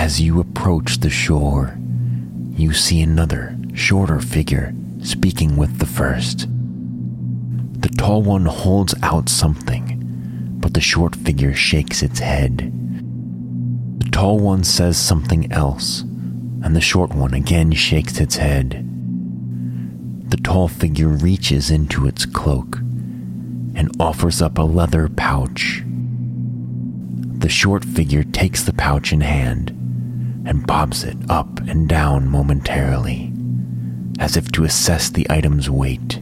As 0.02 0.20
you 0.20 0.40
approach 0.40 0.98
the 0.98 1.10
shore, 1.10 1.78
you 2.56 2.72
see 2.72 3.02
another, 3.02 3.56
shorter 3.72 4.18
figure 4.18 4.74
speaking 5.00 5.56
with 5.56 5.78
the 5.78 5.86
first. 5.86 6.48
The 7.80 7.88
tall 7.88 8.20
one 8.20 8.46
holds 8.46 8.96
out 9.04 9.28
something, 9.28 10.56
but 10.58 10.74
the 10.74 10.80
short 10.80 11.14
figure 11.14 11.54
shakes 11.54 12.02
its 12.02 12.18
head. 12.18 12.72
The 14.00 14.10
tall 14.10 14.40
one 14.40 14.64
says 14.64 14.98
something 14.98 15.52
else, 15.52 16.00
and 16.00 16.74
the 16.74 16.80
short 16.80 17.14
one 17.14 17.32
again 17.32 17.70
shakes 17.70 18.18
its 18.18 18.34
head. 18.34 18.84
The 20.30 20.36
tall 20.38 20.66
figure 20.66 21.06
reaches 21.06 21.70
into 21.70 22.08
its 22.08 22.26
cloak 22.26 22.78
and 23.76 23.88
offers 24.00 24.42
up 24.42 24.58
a 24.58 24.62
leather 24.62 25.08
pouch. 25.08 25.84
The 25.84 27.48
short 27.48 27.84
figure 27.84 28.24
takes 28.24 28.64
the 28.64 28.72
pouch 28.72 29.12
in 29.12 29.20
hand 29.20 29.78
and 30.44 30.66
bobs 30.66 31.04
it 31.04 31.16
up 31.28 31.60
and 31.60 31.88
down 31.88 32.28
momentarily, 32.28 33.32
as 34.18 34.36
if 34.36 34.50
to 34.52 34.64
assess 34.64 35.10
the 35.10 35.26
item's 35.30 35.70
weight. 35.70 36.20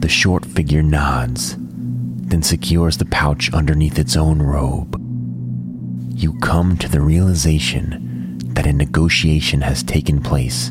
The 0.00 0.08
short 0.08 0.44
figure 0.44 0.82
nods, 0.82 1.56
then 1.58 2.42
secures 2.42 2.98
the 2.98 3.04
pouch 3.06 3.52
underneath 3.52 3.98
its 3.98 4.16
own 4.16 4.40
robe. 4.40 5.00
You 6.14 6.38
come 6.40 6.76
to 6.78 6.88
the 6.88 7.00
realization 7.00 8.38
that 8.54 8.66
a 8.66 8.72
negotiation 8.72 9.60
has 9.62 9.82
taken 9.82 10.20
place 10.20 10.70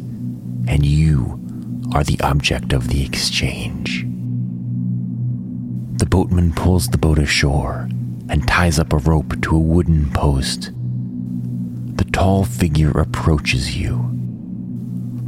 and 0.67 0.86
you 0.86 1.39
are 1.93 2.03
the 2.03 2.19
object 2.21 2.73
of 2.73 2.89
the 2.89 3.03
exchange. 3.03 4.03
The 5.97 6.06
boatman 6.06 6.53
pulls 6.53 6.89
the 6.89 6.97
boat 6.97 7.17
ashore 7.17 7.88
and 8.30 8.47
ties 8.47 8.77
up 8.77 8.93
a 8.93 8.97
rope 8.97 9.41
to 9.41 9.56
a 9.56 9.60
wooden 9.60 10.12
post. 10.12 10.71
Tall 12.17 12.45
figure 12.45 12.89
approaches 12.99 13.77
you. 13.77 13.97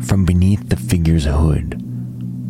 From 0.02 0.26
beneath 0.26 0.70
the 0.70 0.76
figure's 0.76 1.26
hood, 1.26 1.80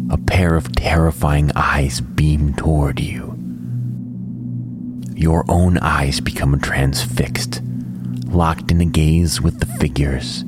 a 0.10 0.18
pair 0.18 0.56
of 0.56 0.74
terrifying 0.74 1.52
eyes 1.58 2.00
beam 2.00 2.54
toward 2.54 3.02
you. 3.02 3.38
Your 5.14 5.44
own 5.50 5.78
eyes 5.80 6.22
become 6.22 6.58
transfixed, 6.62 7.60
locked 8.28 8.72
in 8.72 8.80
a 8.80 8.86
gaze 8.86 9.42
with 9.42 9.60
the 9.60 9.66
figure's. 9.66 10.46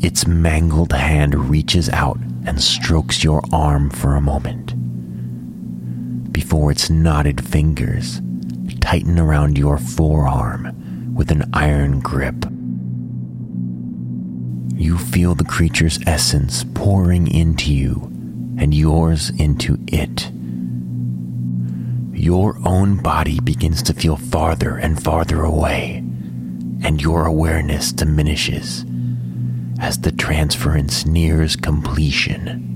Its 0.00 0.28
mangled 0.28 0.92
hand 0.92 1.50
reaches 1.50 1.88
out 1.88 2.20
and 2.46 2.62
strokes 2.62 3.24
your 3.24 3.42
arm 3.52 3.90
for 3.90 4.14
a 4.14 4.20
moment. 4.20 4.74
Before 6.32 6.70
its 6.70 6.88
knotted 6.88 7.44
fingers 7.44 8.22
tighten 8.80 9.18
around 9.18 9.58
your 9.58 9.76
forearm 9.76 10.76
with 11.14 11.30
an 11.30 11.48
iron 11.52 12.00
grip. 12.00 12.46
You 14.74 14.96
feel 14.96 15.34
the 15.34 15.44
creature's 15.44 15.98
essence 16.06 16.64
pouring 16.74 17.28
into 17.28 17.72
you 17.72 18.10
and 18.58 18.74
yours 18.74 19.30
into 19.38 19.78
it. 19.88 20.30
Your 22.12 22.58
own 22.64 22.96
body 22.96 23.40
begins 23.40 23.82
to 23.84 23.94
feel 23.94 24.16
farther 24.16 24.76
and 24.76 25.02
farther 25.02 25.42
away, 25.42 25.96
and 26.82 27.00
your 27.00 27.26
awareness 27.26 27.92
diminishes 27.92 28.84
as 29.80 30.00
the 30.00 30.12
transference 30.12 31.06
nears 31.06 31.56
completion. 31.56 32.69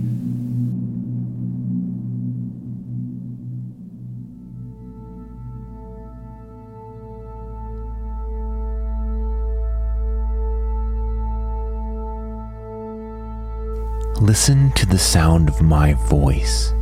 Listen 14.34 14.72
to 14.72 14.84
the 14.84 14.98
sound 14.98 15.48
of 15.48 15.62
my 15.62 15.94
voice. 15.94 16.72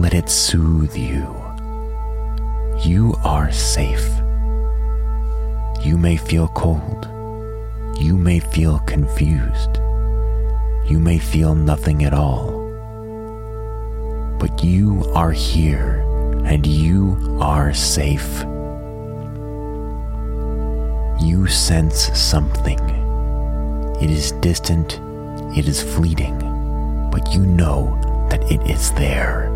Let 0.00 0.12
it 0.12 0.28
soothe 0.28 0.96
you. 0.96 1.22
You 2.80 3.14
are 3.22 3.52
safe. 3.52 4.04
You 5.84 5.96
may 5.96 6.16
feel 6.16 6.48
cold. 6.48 7.06
You 8.00 8.16
may 8.18 8.40
feel 8.40 8.80
confused. 8.80 9.76
You 10.90 10.98
may 10.98 11.20
feel 11.20 11.54
nothing 11.54 12.02
at 12.02 12.12
all. 12.12 12.50
But 14.40 14.64
you 14.64 15.04
are 15.14 15.30
here 15.30 16.00
and 16.44 16.66
you 16.66 17.38
are 17.40 17.72
safe. 17.72 18.42
You 21.22 21.46
sense 21.46 22.10
something. 22.18 22.80
It 24.00 24.10
is 24.10 24.32
distant, 24.40 24.98
it 25.56 25.68
is 25.68 25.82
fleeting, 25.82 26.38
but 27.10 27.32
you 27.34 27.44
know 27.44 27.98
that 28.30 28.42
it 28.50 28.62
is 28.70 28.90
there. 28.92 29.50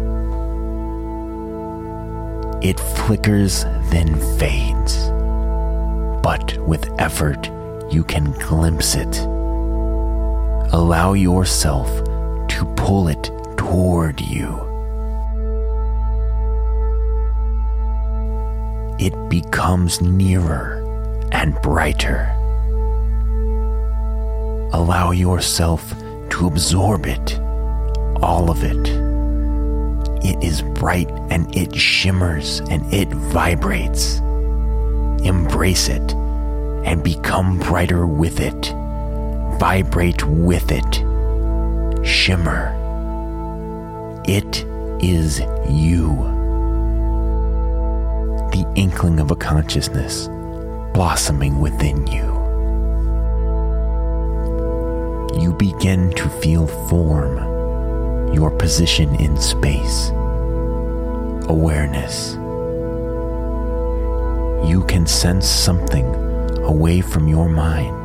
It 2.62 2.78
flickers, 2.78 3.64
then 3.90 4.14
fades. 4.38 5.08
But 6.22 6.58
with 6.66 6.90
effort, 6.98 7.46
you 7.90 8.04
can 8.04 8.32
glimpse 8.32 8.94
it. 8.94 9.18
Allow 10.72 11.14
yourself 11.14 11.88
to 12.48 12.74
pull 12.76 13.08
it 13.08 13.30
toward 13.56 14.20
you. 14.20 14.60
It 18.98 19.14
becomes 19.30 20.02
nearer 20.02 20.82
and 21.32 21.54
brighter. 21.62 22.35
Allow 24.76 25.12
yourself 25.12 25.94
to 26.28 26.46
absorb 26.46 27.06
it, 27.06 27.40
all 28.20 28.50
of 28.50 28.62
it. 28.62 28.86
It 30.22 30.44
is 30.44 30.60
bright 30.60 31.08
and 31.30 31.56
it 31.56 31.74
shimmers 31.74 32.60
and 32.68 32.92
it 32.92 33.08
vibrates. 33.08 34.18
Embrace 35.24 35.88
it 35.88 36.12
and 36.84 37.02
become 37.02 37.58
brighter 37.58 38.06
with 38.06 38.38
it. 38.38 38.66
Vibrate 39.58 40.22
with 40.26 40.70
it. 40.70 42.06
Shimmer. 42.06 42.70
It 44.28 44.62
is 45.02 45.40
you. 45.70 46.08
The 48.52 48.70
inkling 48.74 49.20
of 49.20 49.30
a 49.30 49.36
consciousness 49.36 50.28
blossoming 50.92 51.60
within 51.60 52.06
you. 52.08 52.35
You 55.38 55.52
begin 55.52 56.12
to 56.12 56.30
feel 56.40 56.66
form, 56.88 57.36
your 58.32 58.50
position 58.50 59.14
in 59.16 59.36
space, 59.36 60.08
awareness. 61.50 62.36
You 64.66 64.82
can 64.88 65.04
sense 65.06 65.46
something 65.46 66.06
away 66.64 67.02
from 67.02 67.28
your 67.28 67.50
mind, 67.50 68.04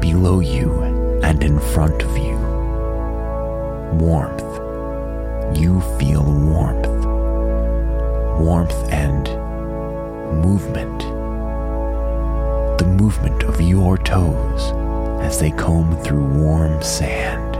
below 0.00 0.38
you 0.38 1.20
and 1.24 1.42
in 1.42 1.58
front 1.58 2.00
of 2.02 2.16
you. 2.16 2.36
Warmth. 3.98 4.44
You 5.58 5.80
feel 5.98 6.22
warmth. 6.22 6.86
Warmth 8.40 8.92
and 8.92 9.24
movement. 10.44 11.00
The 12.78 12.86
movement 12.86 13.42
of 13.42 13.60
your 13.60 13.98
toes 13.98 14.83
as 15.20 15.38
they 15.40 15.50
comb 15.50 15.96
through 16.02 16.26
warm 16.26 16.82
sand. 16.82 17.56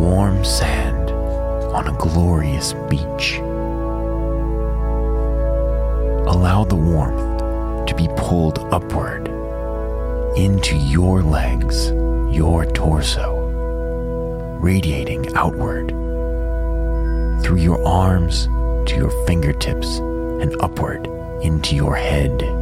Warm 0.00 0.44
sand 0.44 1.10
on 1.10 1.86
a 1.86 1.98
glorious 1.98 2.72
beach 2.88 3.40
allow 6.28 6.62
the 6.62 6.76
warmth 6.76 7.88
to 7.88 7.94
be 7.94 8.06
pulled 8.16 8.58
upward 8.70 9.28
into 10.36 10.76
your 10.76 11.22
legs, 11.22 11.90
your 12.30 12.66
torso, 12.66 13.34
radiating 14.60 15.34
outward 15.34 15.88
through 17.42 17.56
your 17.56 17.82
arms 17.86 18.44
to 18.86 18.94
your 18.96 19.26
fingertips 19.26 19.98
and 19.98 20.54
upward 20.60 21.06
into 21.42 21.74
your 21.74 21.94
head. 21.94 22.57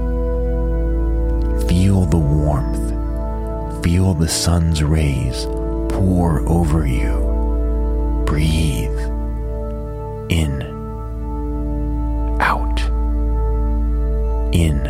Feel 1.68 2.06
the 2.06 2.16
warmth. 2.16 3.84
Feel 3.84 4.14
the 4.14 4.28
sun's 4.28 4.82
rays 4.82 5.46
pour 5.90 6.40
over 6.48 6.86
you. 6.86 8.24
Breathe 8.26 8.98
in, 10.28 10.62
out 12.40 12.80
in, 14.52 14.86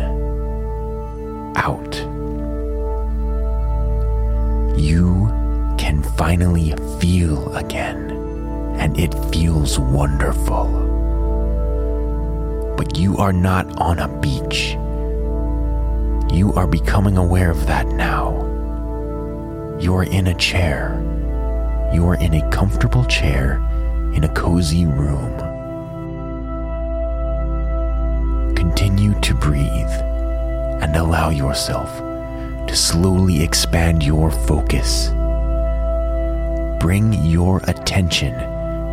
out. 1.55 1.95
You 4.79 5.27
can 5.77 6.03
finally 6.17 6.73
feel 6.99 7.55
again, 7.55 8.11
and 8.77 8.99
it 8.99 9.13
feels 9.31 9.79
wonderful. 9.79 10.85
But 12.77 12.97
you 12.97 13.17
are 13.17 13.33
not 13.33 13.79
on 13.79 13.99
a 13.99 14.07
beach. 14.19 14.77
You 16.31 16.53
are 16.53 16.67
becoming 16.67 17.17
aware 17.17 17.49
of 17.49 17.65
that 17.67 17.87
now. 17.87 18.45
You 19.79 19.95
are 19.95 20.03
in 20.03 20.27
a 20.27 20.35
chair. 20.35 21.01
You 21.93 22.07
are 22.07 22.15
in 22.15 22.33
a 22.33 22.49
comfortable 22.49 23.05
chair 23.05 23.61
in 24.13 24.23
a 24.23 24.33
cozy 24.33 24.85
room. 24.85 25.37
Continue 28.55 29.19
to 29.21 29.33
breathe 29.35 29.95
and 30.81 30.95
allow 30.95 31.29
yourself 31.29 31.97
to 32.67 32.75
slowly 32.75 33.43
expand 33.43 34.03
your 34.03 34.31
focus. 34.31 35.09
Bring 36.79 37.13
your 37.23 37.61
attention 37.65 38.33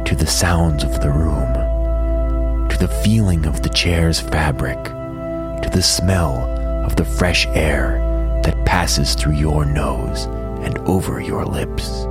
to 0.05 0.15
the 0.15 0.27
sounds 0.27 0.85
of 0.85 1.01
the 1.01 1.11
room, 1.11 2.69
to 2.69 2.79
the 2.79 2.89
feeling 3.03 3.47
of 3.47 3.63
the 3.63 3.71
chair's 3.71 4.21
fabric, 4.21 4.83
to 4.85 5.71
the 5.73 5.83
smell 5.83 6.54
the 6.95 7.05
fresh 7.05 7.47
air 7.49 7.99
that 8.45 8.65
passes 8.65 9.15
through 9.15 9.35
your 9.35 9.65
nose 9.65 10.27
and 10.65 10.79
over 10.81 11.21
your 11.21 11.45
lips. 11.45 12.05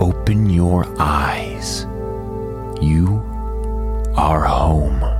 Open 0.00 0.50
your 0.50 0.84
eyes. 0.98 1.86
You 2.80 3.22
are 4.16 4.44
home. 4.44 5.11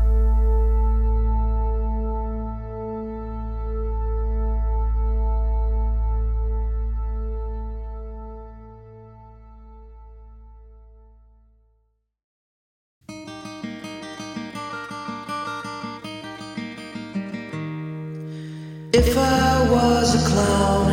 If 19.05 19.19
I 19.19 19.69
was 19.69 20.15
a 20.15 20.29
clown, 20.31 20.93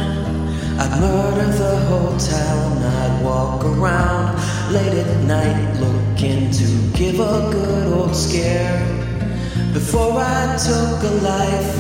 I'd 0.80 1.00
murder 1.00 1.52
the 1.64 1.78
whole 1.88 2.18
town. 2.18 2.82
I'd 2.82 3.24
walk 3.24 3.64
around 3.64 4.36
late 4.74 4.98
at 4.98 5.24
night 5.26 5.80
looking 5.80 6.50
to 6.50 6.98
give 6.98 7.20
a 7.20 7.50
good 7.52 7.94
old 7.94 8.16
scare. 8.16 8.80
Before 9.74 10.14
I 10.18 10.58
took 10.58 11.04
a 11.12 11.14
life, 11.22 11.72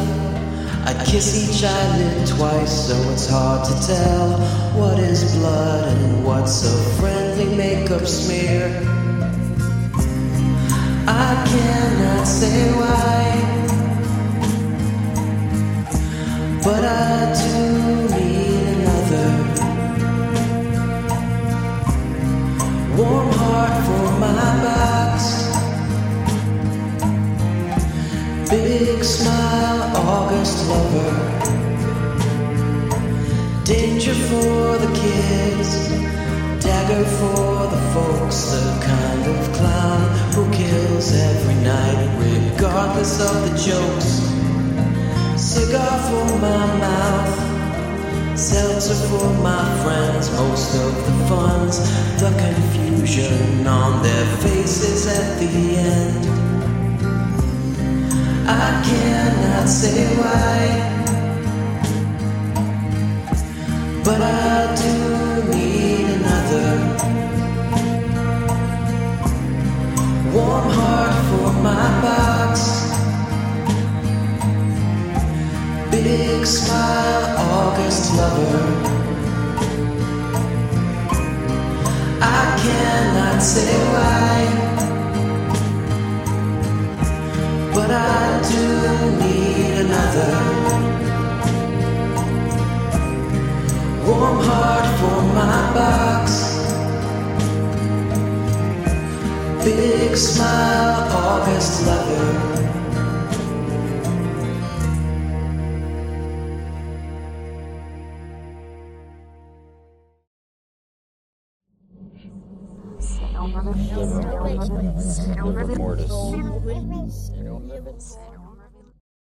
I'd 0.87 1.03
kiss 1.07 1.27
each 1.41 1.63
eyelid 1.63 2.27
twice, 2.27 2.87
so 2.87 2.95
it's 3.11 3.27
hard 3.27 3.65
to 3.65 3.73
tell 3.87 4.37
what 4.79 4.99
is 4.99 5.35
blood 5.35 5.97
and 5.97 6.23
what's 6.23 6.63
a 6.63 6.77
friendly 6.99 7.55
makeup 7.55 8.05
smear. 8.05 8.67
I 11.07 11.29
cannot 11.49 12.25
say 12.25 12.71
why. 12.73 13.08
But 16.69 16.85
I 16.85 17.33
do 17.41 17.55
need 18.13 18.63
another 18.75 19.29
warm 22.95 23.31
heart 23.41 23.75
for 23.87 24.07
my 24.23 24.49
box. 24.65 25.15
Big 28.51 29.03
smile, 29.03 29.97
August 29.97 30.57
lover. 30.69 31.11
Danger 33.63 34.13
for 34.29 34.77
the 34.77 34.91
kids, 34.93 35.69
dagger 36.63 37.03
for 37.17 37.65
the 37.73 37.81
folks. 37.95 38.39
The 38.51 38.61
kind 38.85 39.25
of 39.25 39.53
clown 39.57 40.01
who 40.35 40.43
kills 40.53 41.15
every 41.15 41.55
night, 41.63 41.99
regardless 42.19 43.19
of 43.19 43.49
the 43.49 43.57
jokes. 43.57 44.28
Cigar 45.49 45.97
for 46.07 46.37
my 46.37 46.65
mouth, 46.77 48.37
seltzer 48.37 48.93
for 49.07 49.29
my 49.41 49.65
friends. 49.81 50.29
Most 50.33 50.75
of 50.75 50.93
the 51.07 51.25
fun's 51.27 51.79
the 52.21 52.29
confusion 52.37 53.65
on 53.65 54.03
their 54.03 54.27
faces 54.43 55.07
at 55.07 55.39
the 55.39 55.47
end. 55.75 56.25
I 58.47 58.83
cannot 58.85 59.67
say 59.67 60.05
why, 60.19 60.59
but 64.03 64.21
I 64.21 64.75
do 64.75 64.98